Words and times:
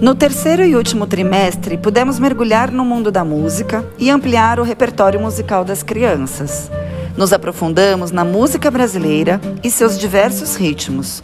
No 0.00 0.14
terceiro 0.14 0.62
e 0.62 0.76
último 0.76 1.06
trimestre, 1.06 1.78
pudemos 1.78 2.18
mergulhar 2.18 2.70
no 2.70 2.84
mundo 2.84 3.10
da 3.10 3.24
música 3.24 3.84
e 3.98 4.10
ampliar 4.10 4.60
o 4.60 4.62
repertório 4.62 5.18
musical 5.18 5.64
das 5.64 5.82
crianças. 5.82 6.70
Nos 7.16 7.32
aprofundamos 7.32 8.10
na 8.10 8.24
música 8.24 8.70
brasileira 8.70 9.40
e 9.64 9.70
seus 9.70 9.98
diversos 9.98 10.54
ritmos. 10.54 11.22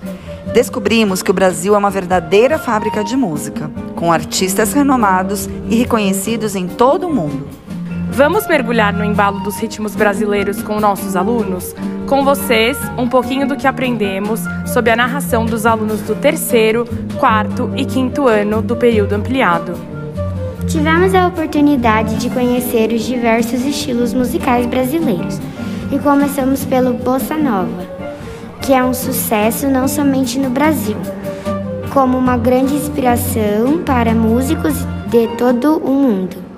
Descobrimos 0.55 1.23
que 1.23 1.31
o 1.31 1.35
Brasil 1.35 1.75
é 1.75 1.79
uma 1.79 1.91
verdadeira 1.91 2.59
fábrica 2.59 3.05
de 3.05 3.17
música, 3.17 3.71
com 3.95 4.11
artistas 4.11 4.73
renomados 4.73 5.49
e 5.69 5.77
reconhecidos 5.77 6.57
em 6.57 6.67
todo 6.67 7.07
o 7.07 7.15
mundo. 7.15 7.47
Vamos 8.11 8.47
mergulhar 8.47 8.93
no 8.93 9.05
embalo 9.05 9.41
dos 9.41 9.59
ritmos 9.59 9.95
brasileiros 9.95 10.63
com 10.63 10.81
nossos 10.81 11.17
alunos? 11.17 11.75
Com 12.13 12.27
vocês, 12.27 12.77
um 12.99 13.09
pouquinho 13.09 13.49
do 13.49 13.57
que 13.57 13.67
aprendemos 13.67 14.43
sob 14.67 14.91
a 14.91 14.95
narração 14.95 15.47
dos 15.47 15.65
alunos 15.65 16.03
do 16.03 16.15
terceiro, 16.15 16.87
quarto 17.19 17.73
e 17.75 17.87
quinto 17.87 18.29
ano 18.29 18.61
do 18.61 18.77
período 18.77 19.15
ampliado. 19.15 19.73
Tivemos 20.69 21.15
a 21.15 21.27
oportunidade 21.27 22.17
de 22.17 22.29
conhecer 22.29 22.93
os 22.93 23.03
diversos 23.03 23.65
estilos 23.65 24.13
musicais 24.13 24.67
brasileiros 24.67 25.41
e 25.91 25.99
começamos 25.99 26.67
pelo 26.67 26.93
Bossa 26.93 27.35
Nova, 27.35 27.83
que 28.61 28.75
é 28.75 28.85
um 28.85 28.93
sucesso 28.93 29.67
não 29.67 29.89
somente 29.89 30.39
no 30.39 30.51
Brasil, 30.51 30.99
como 31.95 32.19
uma 32.19 32.37
grande 32.37 32.75
inspiração 32.75 33.83
para 33.87 34.15
músicos 34.15 34.75
de 35.09 35.29
todo 35.39 35.79
o 35.79 35.91
mundo. 35.91 36.52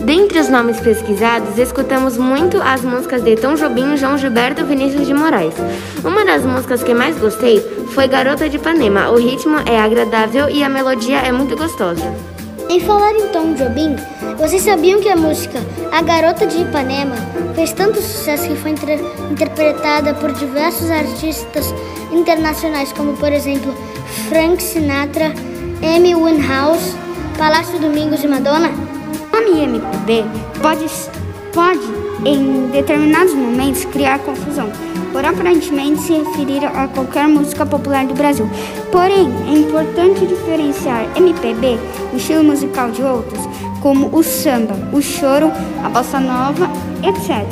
Dentre 0.00 0.38
os 0.38 0.48
nomes 0.48 0.78
pesquisados, 0.78 1.58
escutamos 1.58 2.16
muito 2.16 2.60
as 2.60 2.82
músicas 2.82 3.22
de 3.22 3.34
Tom 3.36 3.54
Jobim, 3.54 3.96
João 3.96 4.18
Gilberto 4.18 4.60
e 4.60 4.64
Vinícius 4.64 5.06
de 5.06 5.14
Moraes. 5.14 5.54
Uma 6.04 6.24
das 6.24 6.44
músicas 6.44 6.82
que 6.82 6.94
mais 6.94 7.18
gostei 7.18 7.60
foi 7.92 8.06
Garota 8.06 8.48
de 8.48 8.56
Ipanema. 8.56 9.10
O 9.10 9.16
ritmo 9.16 9.56
é 9.66 9.80
agradável 9.80 10.48
e 10.48 10.62
a 10.62 10.68
melodia 10.68 11.18
é 11.18 11.32
muito 11.32 11.56
gostosa. 11.56 12.04
Em 12.68 12.80
falar 12.80 13.12
em 13.12 13.28
Tom 13.28 13.54
Jobim, 13.54 13.96
vocês 14.38 14.62
sabiam 14.62 15.00
que 15.00 15.08
a 15.08 15.16
música 15.16 15.60
A 15.92 16.02
Garota 16.02 16.46
de 16.46 16.62
Ipanema 16.62 17.16
fez 17.54 17.72
tanto 17.72 18.00
sucesso 18.02 18.48
que 18.48 18.56
foi 18.56 18.72
inter 18.72 19.00
interpretada 19.30 20.14
por 20.14 20.32
diversos 20.32 20.90
artistas 20.90 21.72
internacionais, 22.12 22.92
como 22.92 23.16
por 23.16 23.32
exemplo 23.32 23.74
Frank 24.28 24.62
Sinatra, 24.62 25.32
Amy 25.82 26.14
Winehouse, 26.14 26.94
Palácio 27.38 27.78
Domingos 27.78 28.22
e 28.22 28.28
Madonna? 28.28 28.85
Nome 29.40 29.60
MPB 29.60 30.24
pode, 30.62 30.86
pode, 31.52 31.80
em 32.24 32.68
determinados 32.68 33.34
momentos, 33.34 33.84
criar 33.86 34.18
confusão, 34.20 34.70
por 35.12 35.24
aparentemente 35.24 36.00
se 36.00 36.14
referir 36.14 36.64
a 36.64 36.88
qualquer 36.88 37.28
música 37.28 37.66
popular 37.66 38.06
do 38.06 38.14
Brasil. 38.14 38.48
Porém, 38.90 39.30
é 39.48 39.58
importante 39.58 40.26
diferenciar 40.26 41.06
MPB, 41.16 41.78
estilo 42.14 42.44
musical 42.44 42.90
de 42.90 43.02
outros, 43.02 43.40
como 43.82 44.08
o 44.16 44.22
samba, 44.22 44.74
o 44.92 45.02
choro, 45.02 45.52
a 45.84 45.88
bossa 45.88 46.18
nova, 46.18 46.70
etc. 47.02 47.46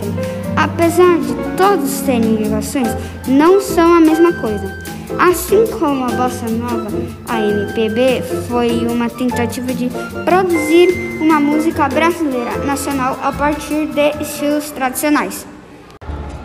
Apesar 0.57 1.19
de 1.19 1.35
todos 1.57 2.01
terem 2.01 2.37
ligações, 2.37 2.89
não 3.29 3.61
são 3.61 3.93
a 3.93 4.01
mesma 4.01 4.33
coisa. 4.35 4.84
Assim 5.19 5.67
como 5.79 6.05
a 6.05 6.09
bossa 6.09 6.49
nova, 6.49 6.89
a 7.29 7.41
MPB 7.41 8.23
foi 8.49 8.87
uma 8.87 9.09
tentativa 9.11 9.73
de 9.73 9.91
produzir 10.25 11.21
uma 11.21 11.39
música 11.39 11.89
brasileira 11.89 12.59
nacional 12.65 13.19
a 13.23 13.31
partir 13.31 13.87
de 13.87 14.23
estilos 14.23 14.71
tradicionais. 14.71 15.47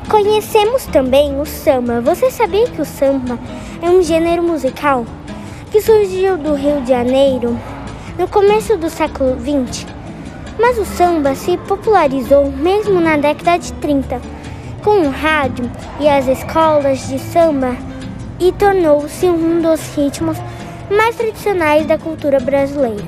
Conhecemos 0.09 0.85
também 0.87 1.39
o 1.39 1.45
samba. 1.45 2.01
Você 2.01 2.29
sabia 2.29 2.67
que 2.67 2.81
o 2.81 2.85
samba 2.85 3.39
é 3.81 3.89
um 3.89 4.01
gênero 4.01 4.43
musical 4.43 5.05
que 5.71 5.81
surgiu 5.81 6.37
do 6.37 6.53
Rio 6.53 6.81
de 6.81 6.89
Janeiro 6.89 7.57
no 8.17 8.27
começo 8.27 8.75
do 8.77 8.89
século 8.89 9.37
XX? 9.39 9.85
Mas 10.59 10.77
o 10.77 10.85
samba 10.85 11.33
se 11.33 11.57
popularizou 11.59 12.51
mesmo 12.51 12.99
na 12.99 13.15
década 13.15 13.57
de 13.57 13.71
30, 13.73 14.21
com 14.83 15.01
o 15.01 15.09
rádio 15.09 15.71
e 15.99 16.09
as 16.09 16.27
escolas 16.27 17.07
de 17.07 17.17
samba 17.17 17.77
e 18.39 18.51
tornou-se 18.53 19.25
um 19.25 19.61
dos 19.61 19.95
ritmos 19.95 20.37
mais 20.89 21.15
tradicionais 21.15 21.85
da 21.85 21.97
cultura 21.97 22.39
brasileira. 22.39 23.03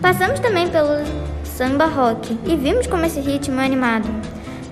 Passamos 0.00 0.40
também 0.40 0.68
pelo 0.68 1.04
samba 1.44 1.86
rock 1.86 2.38
e 2.46 2.56
vimos 2.56 2.86
como 2.86 3.04
esse 3.04 3.20
ritmo 3.20 3.60
é 3.60 3.66
animado. 3.66 4.08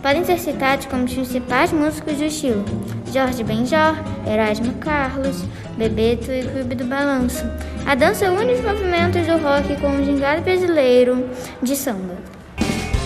Podem 0.03 0.25
ser 0.25 0.39
citados 0.39 0.87
como 0.87 1.05
os 1.05 1.13
principais 1.13 1.73
músicos 1.73 2.17
do 2.17 2.25
estilo: 2.25 2.65
Jorge 3.13 3.43
Benjor, 3.43 3.97
Erasmo 4.27 4.73
Carlos, 4.75 5.45
Bebeto 5.77 6.31
e 6.31 6.43
Clube 6.43 6.75
do 6.75 6.85
Balanço. 6.85 7.45
A 7.87 7.95
dança 7.95 8.31
une 8.31 8.55
os 8.55 8.61
movimentos 8.61 9.27
do 9.27 9.39
rock 9.39 9.81
com 9.81 9.91
o 9.91 10.05
gingado 10.05 10.43
brasileiro 10.43 11.29
de 11.63 11.77
samba. 11.77 12.17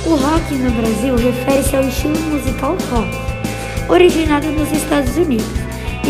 O 0.06 0.14
rock 0.14 0.54
no 0.54 0.70
Brasil 0.72 1.16
refere-se 1.16 1.76
ao 1.76 1.82
estilo 1.84 2.18
musical 2.20 2.76
rock, 2.90 3.90
originado 3.92 4.46
nos 4.48 4.70
Estados 4.72 5.16
Unidos 5.16 5.59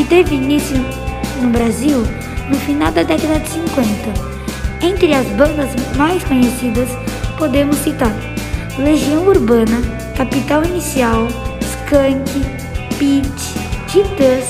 e 0.00 0.04
teve 0.04 0.34
início 0.34 0.76
no 1.42 1.50
Brasil 1.50 1.98
no 2.48 2.56
final 2.60 2.90
da 2.90 3.02
década 3.02 3.38
de 3.38 3.48
50. 3.50 3.86
Entre 4.82 5.12
as 5.12 5.26
bandas 5.26 5.68
mais 5.94 6.24
conhecidas 6.24 6.88
podemos 7.36 7.76
citar 7.76 8.14
Legião 8.78 9.26
Urbana, 9.26 9.78
Capital 10.16 10.64
Inicial, 10.64 11.28
Skank, 11.60 12.30
Pit, 12.98 13.30
Titãs, 13.88 14.46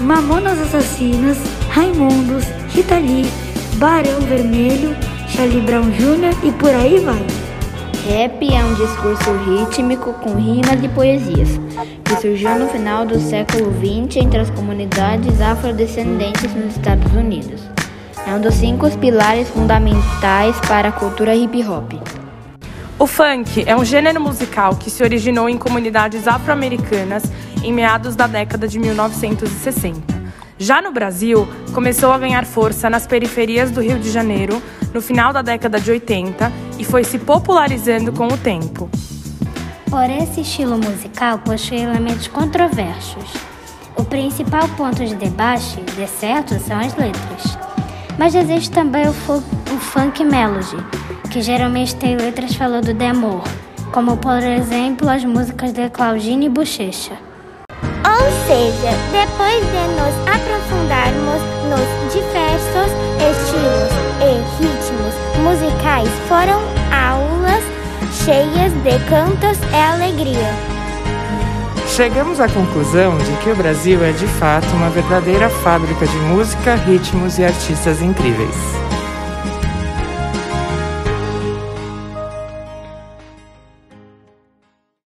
Mamonas 0.00 0.58
Assassinas, 0.58 1.36
Raimundos, 1.68 2.44
Rita 2.70 2.98
Lee, 2.98 3.30
Barão 3.74 4.20
Vermelho, 4.22 4.96
Charlie 5.28 5.60
Brown 5.60 5.90
Jr. 5.90 6.34
e 6.42 6.52
por 6.52 6.74
aí 6.74 7.00
vai. 7.00 7.39
Rap 8.08 8.42
é 8.42 8.64
um 8.64 8.74
discurso 8.74 9.30
rítmico 9.44 10.12
com 10.14 10.34
rimas 10.34 10.82
e 10.82 10.88
poesias, 10.88 11.60
que 12.04 12.16
surgiu 12.20 12.58
no 12.58 12.68
final 12.68 13.04
do 13.04 13.20
século 13.20 13.72
XX 13.72 14.16
entre 14.16 14.40
as 14.40 14.50
comunidades 14.50 15.40
afrodescendentes 15.40 16.54
nos 16.54 16.76
Estados 16.76 17.12
Unidos. 17.12 17.60
É 18.26 18.34
um 18.34 18.40
dos 18.40 18.54
cinco 18.54 18.90
pilares 18.98 19.48
fundamentais 19.48 20.58
para 20.66 20.88
a 20.88 20.92
cultura 20.92 21.34
hip 21.34 21.62
hop. 21.64 21.92
O 22.98 23.06
funk 23.06 23.64
é 23.66 23.76
um 23.76 23.84
gênero 23.84 24.20
musical 24.20 24.76
que 24.76 24.90
se 24.90 25.02
originou 25.02 25.48
em 25.48 25.58
comunidades 25.58 26.26
afro-americanas 26.26 27.24
em 27.62 27.72
meados 27.72 28.16
da 28.16 28.26
década 28.26 28.66
de 28.66 28.78
1960. 28.78 30.19
Já 30.62 30.82
no 30.82 30.92
Brasil, 30.92 31.48
começou 31.72 32.12
a 32.12 32.18
ganhar 32.18 32.44
força 32.44 32.90
nas 32.90 33.06
periferias 33.06 33.70
do 33.70 33.80
Rio 33.80 33.98
de 33.98 34.10
Janeiro 34.10 34.62
no 34.92 35.00
final 35.00 35.32
da 35.32 35.40
década 35.40 35.80
de 35.80 35.90
80 35.90 36.52
e 36.78 36.84
foi 36.84 37.02
se 37.02 37.18
popularizando 37.18 38.12
com 38.12 38.26
o 38.26 38.36
tempo. 38.36 38.90
Por 39.88 40.10
esse 40.10 40.42
estilo 40.42 40.76
musical 40.76 41.38
possui 41.38 41.78
elementos 41.78 42.28
controversos. 42.28 43.24
O 43.96 44.04
principal 44.04 44.68
ponto 44.76 45.02
de 45.02 45.14
debate, 45.14 45.80
de 45.80 46.06
certo, 46.06 46.60
são 46.60 46.78
as 46.78 46.94
letras. 46.94 47.56
Mas 48.18 48.34
existe 48.34 48.70
também 48.70 49.06
o, 49.06 49.12
o 49.12 49.78
funk 49.78 50.22
melody, 50.22 50.76
que 51.30 51.40
geralmente 51.40 51.96
tem 51.96 52.16
letras 52.16 52.54
falando 52.54 52.92
de 52.92 53.04
amor, 53.06 53.44
como 53.92 54.18
por 54.18 54.42
exemplo 54.42 55.08
as 55.08 55.24
músicas 55.24 55.72
de 55.72 55.88
Claudine 55.88 56.50
Bochecha. 56.50 57.29
Ou 58.20 58.30
seja, 58.46 58.92
depois 59.10 59.60
de 59.72 59.82
nos 59.96 60.14
aprofundarmos 60.28 61.40
nos 61.70 62.12
diversos 62.12 62.90
estilos 63.30 63.92
e 64.20 64.30
ritmos 64.60 65.14
musicais, 65.42 66.08
foram 66.28 66.60
aulas 66.92 67.64
cheias 68.24 68.72
de 68.82 68.98
cantos 69.08 69.58
e 69.72 69.76
alegria. 69.76 70.54
Chegamos 71.88 72.40
à 72.40 72.48
conclusão 72.48 73.16
de 73.18 73.32
que 73.42 73.50
o 73.50 73.56
Brasil 73.56 74.04
é 74.04 74.12
de 74.12 74.26
fato 74.26 74.66
uma 74.74 74.90
verdadeira 74.90 75.48
fábrica 75.48 76.06
de 76.06 76.16
música, 76.16 76.74
ritmos 76.76 77.38
e 77.38 77.44
artistas 77.44 78.00
incríveis. 78.00 78.56